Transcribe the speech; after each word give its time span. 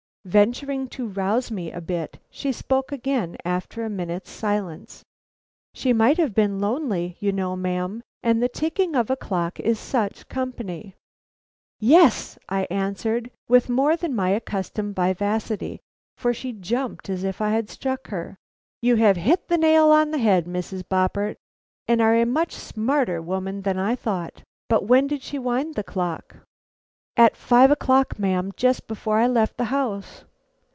Venturing 0.23 0.87
to 0.89 1.07
rouse 1.07 1.49
me 1.49 1.71
a 1.71 1.81
bit, 1.81 2.19
she 2.29 2.51
spoke 2.51 2.91
again 2.91 3.35
after 3.43 3.83
a 3.83 3.89
minute's 3.89 4.29
silence. 4.29 5.01
"She 5.73 5.93
might 5.93 6.17
have 6.19 6.35
been 6.35 6.59
lonely, 6.61 7.17
you 7.19 7.31
know, 7.31 7.55
ma'am; 7.55 8.03
and 8.21 8.39
the 8.39 8.47
ticking 8.47 8.95
of 8.95 9.09
a 9.09 9.15
clock 9.15 9.59
is 9.59 9.79
such 9.79 10.29
company." 10.29 10.93
"Yes," 11.79 12.37
I 12.47 12.67
answered 12.69 13.31
with 13.47 13.67
more 13.67 13.95
than 13.97 14.15
my 14.15 14.29
accustomed 14.29 14.95
vivacity, 14.95 15.79
for 16.17 16.35
she 16.35 16.51
jumped 16.53 17.09
as 17.09 17.23
if 17.23 17.41
I 17.41 17.49
had 17.49 17.67
struck 17.67 18.09
her. 18.09 18.37
"You 18.79 18.97
have 18.97 19.17
hit 19.17 19.47
the 19.47 19.57
nail 19.57 19.89
on 19.89 20.11
the 20.11 20.19
head, 20.19 20.45
Mrs. 20.45 20.83
Boppert, 20.87 21.37
and 21.87 21.99
are 21.99 22.15
a 22.15 22.27
much 22.27 22.51
smarter 22.53 23.23
woman 23.23 23.63
than 23.63 23.79
I 23.79 23.95
thought. 23.95 24.43
But 24.69 24.83
when 24.85 25.07
did 25.07 25.23
she 25.23 25.39
wind 25.39 25.73
the 25.73 25.83
clock?" 25.83 26.35
"At 27.17 27.35
five 27.35 27.69
o'clock, 27.71 28.17
ma'am; 28.17 28.53
just 28.55 28.87
before 28.87 29.17
I 29.17 29.27
left 29.27 29.57
the 29.57 29.65
house." 29.65 30.23